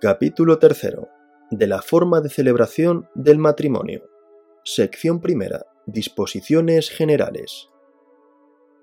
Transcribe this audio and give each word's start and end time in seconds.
Capítulo 0.00 0.60
3. 0.60 0.96
De 1.50 1.66
la 1.66 1.82
forma 1.82 2.20
de 2.20 2.28
celebración 2.28 3.08
del 3.16 3.38
matrimonio. 3.38 4.04
Sección 4.62 5.20
primera. 5.20 5.66
Disposiciones 5.86 6.88
generales. 6.88 7.68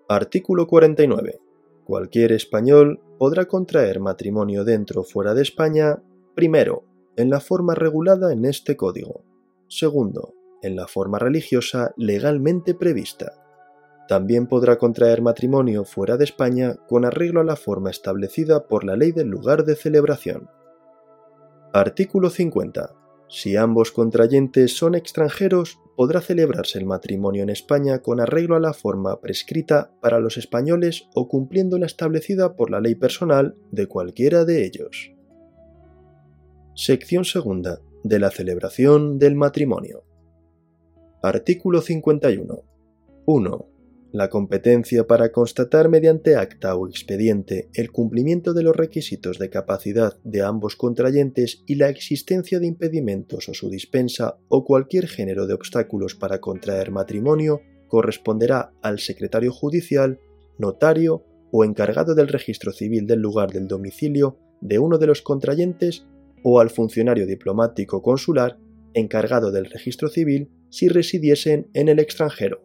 Artículo 0.09 0.67
49. 0.67 1.39
Cualquier 1.85 2.33
español 2.33 2.99
podrá 3.17 3.45
contraer 3.45 4.01
matrimonio 4.01 4.65
dentro 4.65 5.01
o 5.01 5.03
fuera 5.05 5.33
de 5.33 5.43
España, 5.43 6.03
primero, 6.35 6.83
en 7.15 7.29
la 7.29 7.39
forma 7.39 7.75
regulada 7.75 8.33
en 8.33 8.43
este 8.43 8.75
código. 8.75 9.23
Segundo, 9.69 10.33
en 10.61 10.75
la 10.75 10.85
forma 10.85 11.17
religiosa 11.17 11.93
legalmente 11.95 12.73
prevista. 12.73 13.41
También 14.09 14.47
podrá 14.47 14.77
contraer 14.77 15.21
matrimonio 15.21 15.85
fuera 15.85 16.17
de 16.17 16.25
España 16.25 16.75
con 16.89 17.05
arreglo 17.05 17.39
a 17.39 17.45
la 17.45 17.55
forma 17.55 17.89
establecida 17.89 18.67
por 18.67 18.83
la 18.83 18.97
ley 18.97 19.13
del 19.13 19.29
lugar 19.29 19.63
de 19.63 19.77
celebración. 19.77 20.49
Artículo 21.75 22.29
50. 22.29 22.95
Si 23.27 23.57
ambos 23.57 23.91
contrayentes 23.91 24.77
son 24.77 24.95
extranjeros, 24.95 25.77
podrá 25.97 26.21
celebrarse 26.21 26.79
el 26.79 26.85
matrimonio 26.85 27.43
en 27.43 27.49
España 27.49 27.99
con 28.01 28.21
arreglo 28.21 28.55
a 28.55 28.61
la 28.61 28.71
forma 28.71 29.19
prescrita 29.19 29.91
para 30.01 30.21
los 30.21 30.37
españoles 30.37 31.09
o 31.15 31.27
cumpliendo 31.27 31.77
la 31.77 31.85
establecida 31.85 32.55
por 32.55 32.71
la 32.71 32.79
ley 32.79 32.95
personal 32.95 33.57
de 33.71 33.87
cualquiera 33.87 34.45
de 34.45 34.65
ellos. 34.65 35.11
Sección 36.75 37.25
segunda. 37.25 37.81
De 38.05 38.19
la 38.19 38.31
celebración 38.31 39.19
del 39.19 39.35
matrimonio. 39.35 40.05
Artículo 41.21 41.81
51. 41.81 42.63
1 43.25 43.74
la 44.15 44.29
competencia 44.29 45.05
para 45.07 45.33
constatar 45.33 45.89
mediante 45.89 46.37
acta 46.37 46.75
o 46.75 46.87
expediente 46.87 47.69
el 47.73 47.91
cumplimiento 47.91 48.53
de 48.53 48.63
los 48.63 48.73
requisitos 48.73 49.39
de 49.39 49.49
capacidad 49.49 50.17
de 50.23 50.41
ambos 50.41 50.77
contrayentes 50.77 51.63
y 51.65 51.75
la 51.75 51.89
existencia 51.89 52.59
de 52.59 52.67
impedimentos 52.67 53.49
o 53.49 53.53
su 53.53 53.69
dispensa 53.69 54.37
o 54.47 54.63
cualquier 54.63 55.07
género 55.07 55.47
de 55.47 55.53
obstáculos 55.53 56.15
para 56.15 56.39
contraer 56.39 56.91
matrimonio 56.91 57.61
corresponderá 57.89 58.71
al 58.81 58.99
secretario 58.99 59.51
judicial, 59.51 60.19
notario 60.57 61.25
o 61.51 61.65
encargado 61.65 62.15
del 62.15 62.29
registro 62.29 62.71
civil 62.71 63.07
del 63.07 63.19
lugar 63.19 63.51
del 63.51 63.67
domicilio 63.67 64.37
de 64.61 64.79
uno 64.79 64.97
de 64.97 65.07
los 65.07 65.21
contrayentes 65.21 66.05
o 66.41 66.61
al 66.61 66.69
funcionario 66.69 67.27
diplomático 67.27 68.01
consular 68.01 68.57
encargado 68.93 69.51
del 69.51 69.65
registro 69.65 70.07
civil 70.07 70.51
si 70.69 70.87
residiesen 70.87 71.69
en 71.73 71.89
el 71.89 71.99
extranjero. 71.99 72.63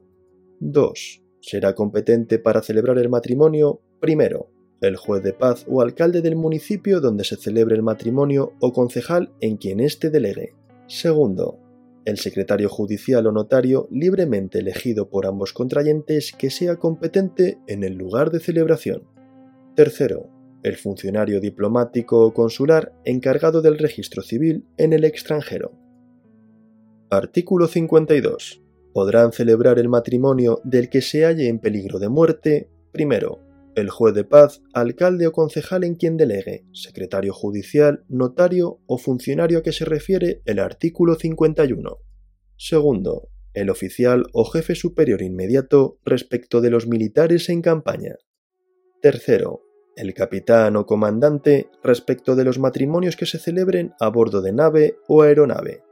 2 0.61 1.25
será 1.41 1.75
competente 1.75 2.39
para 2.39 2.63
celebrar 2.63 2.99
el 2.99 3.09
matrimonio 3.09 3.81
primero 4.01 4.51
el 4.81 4.97
juez 4.97 5.23
de 5.23 5.33
paz 5.33 5.67
o 5.69 5.83
alcalde 5.83 6.23
del 6.23 6.37
municipio 6.37 7.01
donde 7.01 7.25
se 7.25 7.37
celebre 7.37 7.75
el 7.75 7.83
matrimonio 7.83 8.55
o 8.61 8.73
concejal 8.73 9.33
en 9.41 9.57
quien 9.57 9.81
éste 9.81 10.11
delegue. 10.11 10.55
Segundo, 10.87 11.59
el 12.05 12.19
secretario 12.19 12.69
judicial 12.69 13.27
o 13.27 13.33
notario 13.33 13.89
libremente 13.91 14.59
elegido 14.59 15.11
por 15.11 15.27
ambos 15.27 15.53
contrayentes 15.53 16.33
que 16.33 16.51
sea 16.51 16.77
competente 16.77 17.59
en 17.67 17.85
el 17.85 17.95
lugar 17.95 18.31
de 18.31 18.41
celebración. 18.41 19.05
Tercero, 19.77 20.31
el 20.63 20.77
funcionario 20.77 21.41
diplomático 21.41 22.25
o 22.25 22.35
consular 22.35 22.93
encargado 23.05 23.63
del 23.63 23.79
registro 23.79 24.23
civil 24.23 24.65
en 24.79 24.93
el 24.93 25.05
extranjero. 25.05 25.73
Artículo 27.11 27.67
52 27.67 28.63
podrán 28.93 29.33
celebrar 29.33 29.79
el 29.79 29.89
matrimonio 29.89 30.61
del 30.65 30.89
que 30.89 31.01
se 31.01 31.25
halle 31.25 31.49
en 31.49 31.59
peligro 31.59 31.99
de 31.99 32.09
muerte, 32.09 32.71
primero, 32.93 33.41
el 33.77 33.89
juez 33.89 34.15
de 34.15 34.25
paz, 34.25 34.63
alcalde 34.73 35.27
o 35.27 35.33
concejal 35.33 35.85
en 35.85 35.95
quien 35.95 36.17
delegue, 36.17 36.65
secretario 36.73 37.33
judicial, 37.33 38.05
notario 38.09 38.81
o 38.87 38.99
funcionario 38.99 39.59
a 39.59 39.63
que 39.63 39.73
se 39.73 39.85
refiere 39.85 40.43
el 40.45 40.59
artículo 40.59 41.15
51. 41.15 41.99
Segundo, 42.57 43.29
el 43.55 43.71
oficial 43.71 44.27
o 44.33 44.45
jefe 44.45 44.75
superior 44.75 45.23
inmediato 45.23 45.99
respecto 46.05 46.61
de 46.61 46.71
los 46.71 46.87
militares 46.87 47.49
en 47.49 47.63
campaña. 47.63 48.17
Tercero, 49.01 49.63
el 49.97 50.15
capitán 50.15 50.77
o 50.77 50.87
comandante 50.87 51.69
respecto 51.83 52.37
de 52.37 52.45
los 52.45 52.59
matrimonios 52.59 53.17
que 53.17 53.27
se 53.27 53.39
celebren 53.39 53.93
a 53.99 54.09
bordo 54.09 54.41
de 54.43 54.53
nave 54.53 54.97
o 55.09 55.23
aeronave. 55.23 55.83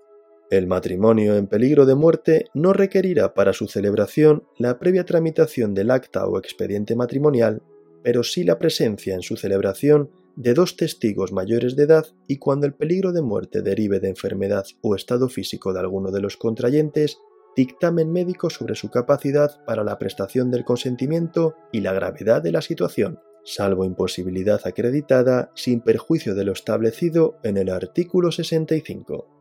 El 0.51 0.67
matrimonio 0.67 1.37
en 1.37 1.47
peligro 1.47 1.85
de 1.85 1.95
muerte 1.95 2.47
no 2.55 2.73
requerirá 2.73 3.35
para 3.35 3.53
su 3.53 3.69
celebración 3.69 4.45
la 4.57 4.79
previa 4.79 5.05
tramitación 5.05 5.75
del 5.75 5.91
acta 5.91 6.27
o 6.27 6.39
expediente 6.39 6.97
matrimonial, 6.97 7.63
pero 8.03 8.23
sí 8.23 8.45
la 8.45 8.59
presencia 8.59 9.15
en 9.15 9.21
su 9.21 9.37
celebración 9.37 10.11
de 10.37 10.55
dos 10.55 10.77
testigos 10.77 11.33
mayores 11.33 11.77
de 11.77 11.83
edad 11.83 12.07
y 12.27 12.39
cuando 12.39 12.65
el 12.67 12.73
peligro 12.73 13.13
de 13.13 13.21
muerte 13.21 13.61
derive 13.61 14.01
de 14.01 14.09
enfermedad 14.09 14.65
o 14.81 14.95
estado 14.95 15.29
físico 15.29 15.75
de 15.75 15.81
alguno 15.81 16.13
de 16.13 16.21
los 16.23 16.39
contrayentes, 16.39 17.19
dictamen 17.55 18.11
médico 18.11 18.49
sobre 18.49 18.75
su 18.75 18.89
capacidad 18.91 19.63
para 19.67 19.85
la 19.85 19.99
prestación 19.99 20.51
del 20.51 20.65
consentimiento 20.65 21.57
y 21.73 21.81
la 21.81 21.93
gravedad 21.93 22.41
de 22.41 22.53
la 22.53 22.63
situación, 22.63 23.19
salvo 23.45 23.85
imposibilidad 23.85 24.61
acreditada 24.65 25.51
sin 25.55 25.83
perjuicio 25.83 26.35
de 26.35 26.45
lo 26.45 26.53
establecido 26.53 27.37
en 27.43 27.59
el 27.59 27.69
artículo 27.69 28.33
65. 28.33 29.38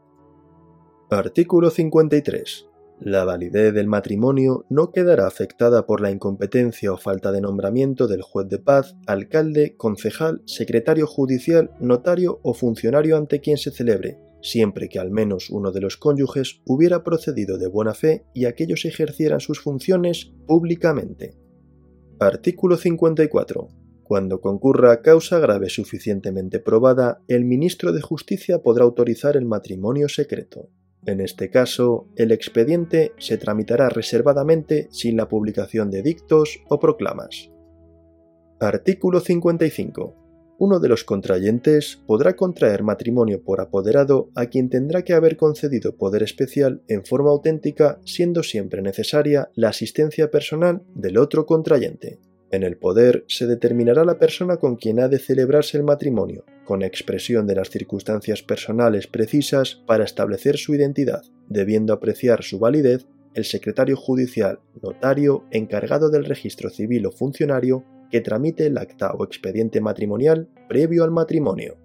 Artículo 1.09 1.69
53. 1.69 2.67
La 2.99 3.23
validez 3.23 3.73
del 3.73 3.87
matrimonio 3.87 4.65
no 4.69 4.91
quedará 4.91 5.25
afectada 5.25 5.85
por 5.85 6.01
la 6.01 6.11
incompetencia 6.11 6.91
o 6.91 6.97
falta 6.97 7.31
de 7.31 7.39
nombramiento 7.39 8.07
del 8.09 8.21
juez 8.21 8.49
de 8.49 8.59
paz, 8.59 8.97
alcalde, 9.05 9.77
concejal, 9.77 10.41
secretario 10.45 11.07
judicial, 11.07 11.71
notario 11.79 12.41
o 12.43 12.53
funcionario 12.53 13.15
ante 13.15 13.39
quien 13.39 13.55
se 13.55 13.71
celebre, 13.71 14.19
siempre 14.41 14.89
que 14.89 14.99
al 14.99 15.09
menos 15.09 15.49
uno 15.49 15.71
de 15.71 15.79
los 15.79 15.95
cónyuges 15.95 16.59
hubiera 16.65 17.05
procedido 17.05 17.57
de 17.57 17.67
buena 17.67 17.93
fe 17.93 18.25
y 18.33 18.43
aquellos 18.43 18.83
ejercieran 18.83 19.39
sus 19.39 19.61
funciones 19.61 20.33
públicamente. 20.45 21.37
Artículo 22.19 22.75
54. 22.75 23.69
Cuando 24.03 24.41
concurra 24.41 25.01
causa 25.01 25.39
grave 25.39 25.69
suficientemente 25.69 26.59
probada, 26.59 27.23
el 27.29 27.45
ministro 27.45 27.93
de 27.93 28.01
Justicia 28.01 28.61
podrá 28.61 28.83
autorizar 28.83 29.37
el 29.37 29.45
matrimonio 29.45 30.09
secreto. 30.09 30.69
En 31.07 31.21
este 31.21 31.49
caso, 31.49 32.09
el 32.17 32.33
expediente 32.33 33.13
se 33.17 33.37
tramitará 33.37 33.87
reservadamente 33.87 34.89
sin 34.91 35.15
la 35.15 35.29
publicación 35.29 35.89
de 35.89 36.03
dictos 36.03 36.59
o 36.67 36.81
proclamas. 36.81 37.49
Artículo 38.59 39.21
55. 39.21 40.57
Uno 40.59 40.79
de 40.81 40.89
los 40.89 41.05
contrayentes 41.05 42.03
podrá 42.05 42.35
contraer 42.35 42.83
matrimonio 42.83 43.41
por 43.41 43.61
apoderado 43.61 44.31
a 44.35 44.47
quien 44.47 44.69
tendrá 44.69 45.03
que 45.03 45.13
haber 45.13 45.37
concedido 45.37 45.95
poder 45.95 46.23
especial 46.23 46.83
en 46.89 47.05
forma 47.05 47.29
auténtica, 47.29 48.01
siendo 48.03 48.43
siempre 48.43 48.81
necesaria 48.81 49.49
la 49.55 49.69
asistencia 49.69 50.29
personal 50.29 50.83
del 50.93 51.19
otro 51.19 51.45
contrayente. 51.45 52.19
En 52.49 52.63
el 52.63 52.77
poder 52.77 53.25
se 53.27 53.45
determinará 53.45 54.05
la 54.05 54.19
persona 54.19 54.57
con 54.57 54.77
quien 54.77 54.99
ha 54.99 55.09
de 55.09 55.19
celebrarse 55.19 55.77
el 55.77 55.83
matrimonio, 55.83 56.45
con 56.63 56.81
expresión 56.81 57.45
de 57.45 57.55
las 57.55 57.69
circunstancias 57.69 58.41
personales 58.41 59.07
precisas 59.07 59.83
para 59.85 60.05
establecer 60.05 60.57
su 60.57 60.73
identidad, 60.73 61.23
debiendo 61.49 61.93
apreciar 61.93 62.43
su 62.43 62.57
validez 62.59 63.05
el 63.33 63.45
secretario 63.45 63.95
judicial, 63.95 64.59
notario, 64.81 65.43
encargado 65.51 66.09
del 66.09 66.25
registro 66.25 66.69
civil 66.69 67.05
o 67.05 67.11
funcionario 67.11 67.83
que 68.09 68.21
tramite 68.21 68.65
el 68.65 68.77
acta 68.77 69.11
o 69.11 69.23
expediente 69.25 69.79
matrimonial 69.81 70.49
previo 70.67 71.03
al 71.03 71.11
matrimonio. 71.11 71.77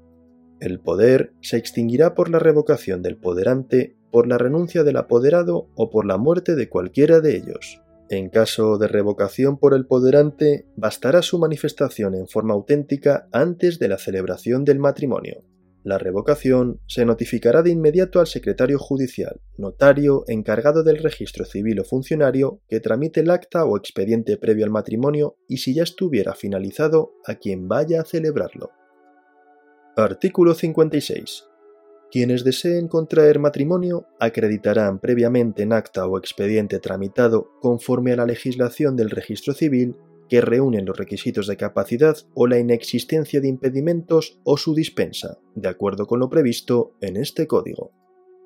El 0.60 0.78
poder 0.78 1.32
se 1.40 1.56
extinguirá 1.56 2.14
por 2.14 2.30
la 2.30 2.38
revocación 2.38 3.02
del 3.02 3.16
poderante, 3.16 3.96
por 4.10 4.28
la 4.28 4.38
renuncia 4.38 4.84
del 4.84 4.96
apoderado 4.96 5.68
o 5.74 5.90
por 5.90 6.06
la 6.06 6.16
muerte 6.16 6.54
de 6.54 6.68
cualquiera 6.68 7.20
de 7.20 7.36
ellos. 7.36 7.82
En 8.12 8.28
caso 8.28 8.76
de 8.76 8.88
revocación 8.88 9.56
por 9.56 9.72
el 9.72 9.86
poderante, 9.86 10.66
bastará 10.76 11.22
su 11.22 11.38
manifestación 11.38 12.14
en 12.14 12.28
forma 12.28 12.52
auténtica 12.52 13.26
antes 13.32 13.78
de 13.78 13.88
la 13.88 13.96
celebración 13.96 14.66
del 14.66 14.78
matrimonio. 14.78 15.44
La 15.82 15.96
revocación 15.96 16.78
se 16.86 17.06
notificará 17.06 17.62
de 17.62 17.70
inmediato 17.70 18.20
al 18.20 18.26
secretario 18.26 18.78
judicial, 18.78 19.40
notario, 19.56 20.24
encargado 20.26 20.82
del 20.82 20.98
registro 20.98 21.46
civil 21.46 21.80
o 21.80 21.84
funcionario 21.84 22.60
que 22.68 22.80
tramite 22.80 23.20
el 23.20 23.30
acta 23.30 23.64
o 23.64 23.78
expediente 23.78 24.36
previo 24.36 24.66
al 24.66 24.70
matrimonio 24.70 25.38
y 25.48 25.56
si 25.56 25.72
ya 25.72 25.82
estuviera 25.82 26.34
finalizado 26.34 27.14
a 27.26 27.36
quien 27.36 27.66
vaya 27.66 28.02
a 28.02 28.04
celebrarlo. 28.04 28.72
Artículo 29.96 30.52
56. 30.52 31.46
Quienes 32.12 32.44
deseen 32.44 32.88
contraer 32.88 33.38
matrimonio 33.38 34.06
acreditarán 34.20 34.98
previamente 34.98 35.62
en 35.62 35.72
acta 35.72 36.06
o 36.06 36.18
expediente 36.18 36.78
tramitado 36.78 37.52
conforme 37.58 38.12
a 38.12 38.16
la 38.16 38.26
legislación 38.26 38.96
del 38.96 39.08
registro 39.08 39.54
civil 39.54 39.96
que 40.28 40.42
reúnen 40.42 40.84
los 40.84 40.98
requisitos 40.98 41.46
de 41.46 41.56
capacidad 41.56 42.14
o 42.34 42.46
la 42.46 42.58
inexistencia 42.58 43.40
de 43.40 43.48
impedimentos 43.48 44.38
o 44.44 44.58
su 44.58 44.74
dispensa, 44.74 45.38
de 45.54 45.70
acuerdo 45.70 46.06
con 46.06 46.20
lo 46.20 46.28
previsto 46.28 46.94
en 47.00 47.16
este 47.16 47.46
código. 47.46 48.01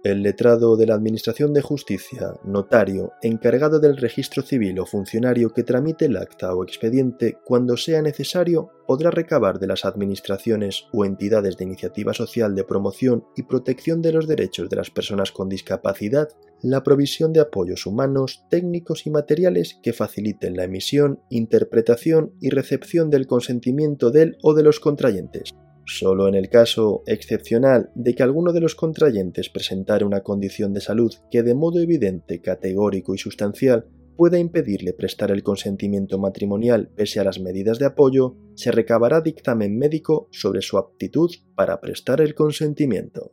El 0.07 0.23
letrado 0.23 0.77
de 0.77 0.87
la 0.87 0.95
Administración 0.95 1.53
de 1.53 1.63
Justicia, 1.63 2.35
notario, 2.45 3.15
encargado 3.23 3.81
del 3.81 3.97
registro 3.97 4.45
civil 4.45 4.79
o 4.79 4.87
funcionario 4.87 5.51
que 5.51 5.65
tramite 5.65 6.05
el 6.05 6.17
acta 6.17 6.55
o 6.55 6.63
expediente 6.63 7.39
cuando 7.45 7.77
sea 7.77 8.03
necesario, 8.03 8.71
podrá 8.87 9.11
recabar 9.11 9.59
de 9.59 9.67
las 9.67 9.85
administraciones 9.85 10.85
o 10.93 11.05
entidades 11.05 11.57
de 11.57 11.65
iniciativa 11.65 12.15
social 12.15 12.55
de 12.55 12.63
promoción 12.63 13.25
y 13.37 13.43
protección 13.43 14.01
de 14.01 14.13
los 14.13 14.29
derechos 14.29 14.69
de 14.69 14.77
las 14.77 14.91
personas 14.91 15.33
con 15.33 15.49
discapacidad 15.49 16.29
la 16.63 16.85
provisión 16.85 17.33
de 17.33 17.41
apoyos 17.41 17.85
humanos, 17.85 18.45
técnicos 18.49 19.07
y 19.07 19.11
materiales 19.11 19.79
que 19.83 19.93
faciliten 19.93 20.57
la 20.57 20.65
emisión, 20.65 21.21
interpretación 21.31 22.33
y 22.41 22.51
recepción 22.51 23.11
del 23.11 23.27
consentimiento 23.27 24.13
del 24.13 24.39
o 24.43 24.55
de 24.55 24.63
los 24.63 24.79
contrayentes 24.79 25.53
Solo 25.87 26.27
en 26.27 26.35
el 26.35 26.49
caso 26.49 27.05
excepcional 27.07 27.91
de 27.95 28.17
que 28.17 28.25
alguno 28.25 28.53
de 28.53 28.61
los 28.61 28.75
contrayentes 28.75 29.49
presentara 29.49 30.05
una 30.05 30.23
condición 30.23 30.75
de 30.75 30.81
salud 30.81 31.15
que 31.31 31.45
de 31.45 31.55
modo 31.55 31.81
evidente, 31.81 32.43
categórico 32.43 33.15
y 33.15 33.19
sustancial 33.19 33.87
pueda 34.17 34.39
impedirle 34.39 34.93
prestar 34.95 35.31
el 35.31 35.45
consentimiento 35.45 36.19
matrimonial 36.19 36.91
pese 36.97 37.21
a 37.21 37.25
las 37.25 37.39
medidas 37.39 37.79
de 37.79 37.87
apoyo, 37.87 38.35
se 38.55 38.73
recabará 38.73 39.21
dictamen 39.21 39.79
médico 39.79 40.29
sobre 40.33 40.61
su 40.61 40.77
aptitud 40.77 41.31
para 41.55 41.81
prestar 41.81 42.21
el 42.21 42.35
consentimiento. 42.35 43.33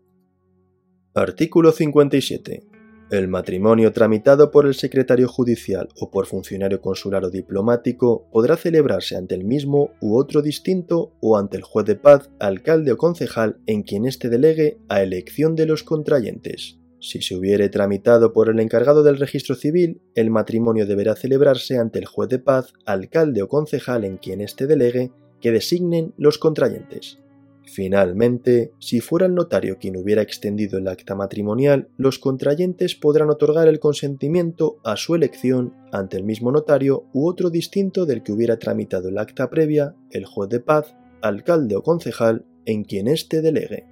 Artículo 1.16 1.72
57. 1.72 2.73
El 3.14 3.28
matrimonio 3.28 3.94
tramitado 3.94 4.50
por 4.50 4.66
el 4.66 4.74
secretario 4.74 5.28
judicial 5.28 5.88
o 6.00 6.10
por 6.10 6.26
funcionario 6.26 6.82
consular 6.82 7.24
o 7.24 7.30
diplomático 7.30 8.28
podrá 8.32 8.58
celebrarse 8.58 9.16
ante 9.16 9.36
el 9.36 9.44
mismo 9.44 9.92
u 10.02 10.18
otro 10.18 10.42
distinto 10.42 11.14
o 11.22 11.38
ante 11.38 11.58
el 11.58 11.62
juez 11.62 11.86
de 11.86 11.96
paz, 11.96 12.32
alcalde 12.40 12.92
o 12.92 12.98
concejal 12.98 13.60
en 13.68 13.84
quien 13.84 14.08
éste 14.08 14.30
delegue 14.30 14.80
a 14.90 15.04
elección 15.04 15.56
de 15.56 15.68
los 15.68 15.84
contrayentes. 15.84 16.80
Si 17.00 17.22
se 17.22 17.36
hubiere 17.36 17.70
tramitado 17.70 18.34
por 18.34 18.50
el 18.50 18.60
encargado 18.60 19.04
del 19.04 19.20
registro 19.20 19.54
civil, 19.54 20.02
el 20.16 20.32
matrimonio 20.32 20.88
deberá 20.88 21.16
celebrarse 21.16 21.78
ante 21.78 22.00
el 22.00 22.08
juez 22.08 22.30
de 22.30 22.40
paz, 22.40 22.74
alcalde 22.84 23.44
o 23.44 23.48
concejal 23.48 24.06
en 24.06 24.18
quien 24.18 24.42
éste 24.42 24.66
delegue 24.66 25.12
que 25.40 25.52
designen 25.52 26.16
los 26.18 26.40
contrayentes. 26.40 27.20
Finalmente, 27.66 28.74
si 28.80 29.00
fuera 29.00 29.26
el 29.26 29.36
notario 29.36 29.78
quien 29.80 29.96
hubiera 29.96 30.22
extendido 30.22 30.78
el 30.78 30.88
acta 30.88 31.16
matrimonial, 31.16 31.90
los 31.98 32.20
contrayentes 32.20 32.96
podrán 32.96 33.30
otorgar 33.30 33.68
el 33.68 33.80
consentimiento 33.80 34.78
a 34.84 34.98
su 34.98 35.16
elección 35.16 35.74
ante 35.92 36.18
el 36.18 36.24
mismo 36.24 36.52
notario 36.52 37.06
u 37.14 37.28
otro 37.28 37.50
distinto 37.50 38.06
del 38.06 38.22
que 38.22 38.34
hubiera 38.34 38.60
tramitado 38.60 39.10
el 39.10 39.18
acta 39.18 39.50
previa, 39.50 39.96
el 40.12 40.26
juez 40.26 40.50
de 40.50 40.60
paz, 40.60 40.96
alcalde 41.22 41.76
o 41.76 41.84
concejal 41.84 42.46
en 42.66 42.84
quien 42.84 43.08
éste 43.08 43.42
delegue. 43.42 43.86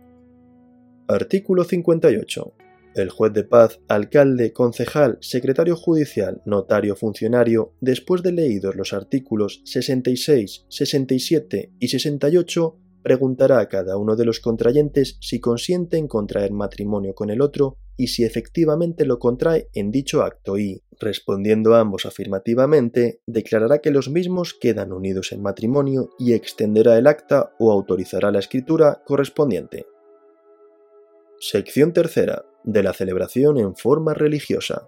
Artículo 1.07 1.63
58. 1.63 2.53
El 2.93 3.09
juez 3.09 3.31
de 3.31 3.45
paz, 3.45 3.79
alcalde, 3.87 4.51
concejal, 4.51 5.17
secretario 5.21 5.77
judicial, 5.77 6.41
notario, 6.45 6.97
funcionario, 6.97 7.73
después 7.79 8.21
de 8.21 8.33
leídos 8.33 8.75
los 8.75 8.91
artículos 8.91 9.61
66, 9.63 10.65
67 10.67 11.71
y 11.79 11.87
68, 11.87 12.77
preguntará 13.01 13.59
a 13.59 13.67
cada 13.67 13.97
uno 13.97 14.15
de 14.15 14.25
los 14.25 14.39
contrayentes 14.39 15.17
si 15.21 15.39
consiente 15.39 15.97
en 15.97 16.07
contraer 16.07 16.51
matrimonio 16.51 17.13
con 17.13 17.29
el 17.29 17.41
otro 17.41 17.77
y 17.97 18.07
si 18.07 18.23
efectivamente 18.23 19.05
lo 19.05 19.19
contrae 19.19 19.69
en 19.73 19.91
dicho 19.91 20.23
acto 20.23 20.57
y, 20.57 20.83
respondiendo 20.99 21.75
ambos 21.75 22.05
afirmativamente, 22.05 23.21
declarará 23.27 23.79
que 23.79 23.91
los 23.91 24.09
mismos 24.09 24.55
quedan 24.59 24.91
unidos 24.91 25.31
en 25.31 25.41
matrimonio 25.41 26.09
y 26.17 26.33
extenderá 26.33 26.97
el 26.97 27.07
acta 27.07 27.53
o 27.59 27.71
autorizará 27.71 28.31
la 28.31 28.39
escritura 28.39 29.03
correspondiente. 29.05 29.85
Sección 31.39 31.93
tercera. 31.93 32.45
De 32.63 32.83
la 32.83 32.93
celebración 32.93 33.57
en 33.57 33.75
forma 33.75 34.13
religiosa. 34.13 34.87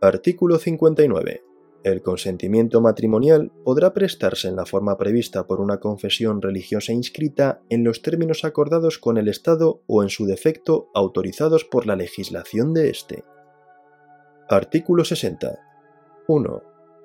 Artículo 0.00 0.58
59. 0.58 1.42
El 1.84 2.00
consentimiento 2.00 2.80
matrimonial 2.80 3.52
podrá 3.62 3.92
prestarse 3.92 4.48
en 4.48 4.56
la 4.56 4.64
forma 4.64 4.96
prevista 4.96 5.46
por 5.46 5.60
una 5.60 5.80
confesión 5.80 6.40
religiosa 6.40 6.94
inscrita 6.94 7.60
en 7.68 7.84
los 7.84 8.00
términos 8.00 8.46
acordados 8.46 8.98
con 8.98 9.18
el 9.18 9.28
Estado 9.28 9.82
o 9.86 10.02
en 10.02 10.08
su 10.08 10.24
defecto 10.24 10.88
autorizados 10.94 11.64
por 11.64 11.84
la 11.84 11.94
legislación 11.94 12.72
de 12.72 12.88
éste. 12.88 13.24
Artículo 14.48 15.04
60. 15.04 15.58
1. 16.26 16.62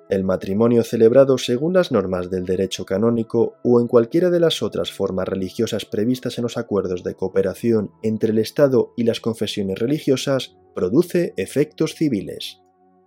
El 0.08 0.24
matrimonio 0.24 0.82
celebrado 0.82 1.36
según 1.36 1.74
las 1.74 1.92
normas 1.92 2.30
del 2.30 2.46
derecho 2.46 2.86
canónico 2.86 3.56
o 3.62 3.82
en 3.82 3.86
cualquiera 3.86 4.30
de 4.30 4.40
las 4.40 4.62
otras 4.62 4.90
formas 4.90 5.28
religiosas 5.28 5.84
previstas 5.84 6.38
en 6.38 6.44
los 6.44 6.56
acuerdos 6.56 7.04
de 7.04 7.14
cooperación 7.14 7.90
entre 8.02 8.30
el 8.30 8.38
Estado 8.38 8.94
y 8.96 9.04
las 9.04 9.20
confesiones 9.20 9.78
religiosas 9.78 10.56
produce 10.74 11.34
efectos 11.36 11.94
civiles. 11.96 12.62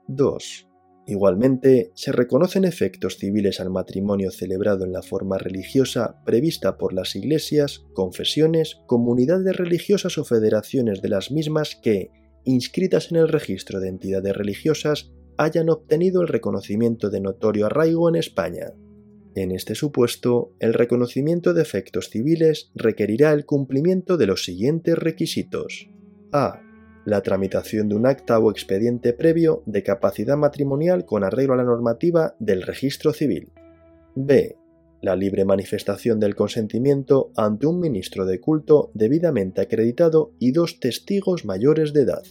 2. 0.08 0.68
Igualmente, 1.06 1.92
se 1.96 2.14
reconocen 2.14 2.64
efectos 2.64 3.18
civiles 3.18 3.60
al 3.60 3.70
matrimonio 3.70 4.32
celebrado 4.32 4.86
en 4.86 4.94
la 4.94 5.02
forma 5.02 5.38
religiosa 5.38 6.24
prevista 6.26 6.78
por 6.78 6.94
las 6.94 7.16
iglesias, 7.16 7.86
confesiones, 7.94 8.78
comunidades 8.86 9.56
religiosas 9.58 10.18
o 10.18 10.24
federaciones 10.24 11.02
de 11.02 11.10
las 11.10 11.30
mismas 11.30 11.76
que, 11.76 12.10
inscritas 12.46 13.12
en 13.12 13.18
el 13.18 13.28
registro 13.28 13.82
de 13.82 13.90
entidades 13.90 14.34
religiosas, 14.34 15.12
hayan 15.38 15.70
obtenido 15.70 16.22
el 16.22 16.30
reconocimiento 16.30 17.10
de 17.10 17.20
notorio 17.20 17.66
arraigo 17.66 18.08
en 18.08 18.16
España. 18.16 18.74
En 19.36 19.52
este 19.52 19.76
supuesto, 19.76 20.54
el 20.60 20.74
reconocimiento 20.74 21.54
de 21.54 21.64
efectos 21.64 22.10
civiles 22.10 22.72
requerirá 22.76 23.34
el 23.34 23.46
cumplimiento 23.46 24.16
de 24.16 24.28
los 24.28 24.46
siguientes 24.46 24.96
requisitos. 24.98 25.90
A 26.32 26.62
la 27.06 27.22
tramitación 27.22 27.90
de 27.90 27.96
un 27.96 28.06
acta 28.06 28.40
o 28.40 28.50
expediente 28.52 29.14
previo 29.14 29.64
de 29.66 29.84
capacidad 29.84 30.38
matrimonial 30.38 31.06
con 31.06 31.24
arreglo 31.24 31.54
a 31.54 31.58
la 31.58 31.64
normativa 31.64 32.36
del 32.40 32.62
registro 32.62 33.14
civil. 33.14 33.50
B. 34.16 34.56
La 35.02 35.16
libre 35.16 35.44
manifestación 35.44 36.20
del 36.20 36.36
consentimiento 36.36 37.32
ante 37.36 37.68
un 37.68 37.80
ministro 37.80 38.26
de 38.26 38.40
culto 38.40 38.90
debidamente 38.94 39.62
acreditado 39.62 40.32
y 40.40 40.52
dos 40.52 40.80
testigos 40.80 41.44
mayores 41.44 41.92
de 41.92 42.04
edad. 42.04 42.24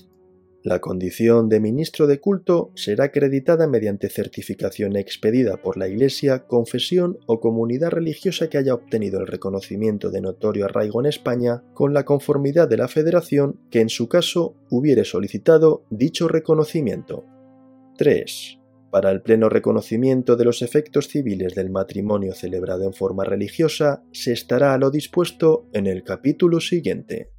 La 0.65 0.81
condición 0.81 1.49
de 1.49 1.59
ministro 1.59 2.07
de 2.07 2.21
culto 2.21 2.71
será 2.77 3.07
acreditada 3.07 3.67
mediante 3.67 4.09
certificación 4.09 4.95
expedida 4.95 5.57
por 5.57 5.77
la 5.77 5.89
Iglesia, 5.89 6.47
confesión 6.47 7.19
o 7.27 7.41
comunidad 7.41 7.91
religiosa 7.91 8.49
que 8.49 8.59
haya 8.59 8.75
obtenido 8.75 9.19
el 9.19 9.27
reconocimiento 9.27 10.13
de 10.13 10.21
notorio 10.21 10.67
arraigo 10.67 11.01
en 11.01 11.07
España 11.07 11.65
con 11.75 11.93
la 11.93 12.05
conformidad 12.05 12.69
de 12.69 12.77
la 12.77 12.87
Federación 12.87 13.59
que 13.71 13.81
en 13.81 13.89
su 13.89 14.09
caso 14.09 14.55
hubiere 14.71 15.05
solicitado 15.05 15.85
dicho 15.91 16.29
reconocimiento. 16.29 17.25
3. 17.99 18.61
Para 18.93 19.11
el 19.11 19.21
pleno 19.21 19.49
reconocimiento 19.49 20.37
de 20.37 20.45
los 20.45 20.63
efectos 20.63 21.09
civiles 21.09 21.57
del 21.57 21.71
matrimonio 21.71 22.35
celebrado 22.35 22.85
en 22.85 22.93
forma 22.93 23.25
religiosa, 23.25 24.05
se 24.13 24.33
estará 24.33 24.75
a 24.75 24.79
lo 24.79 24.93
dispuesto 24.93 25.67
en 25.73 25.89
el 25.89 26.05
capítulo 26.05 26.61
siguiente. 26.61 27.32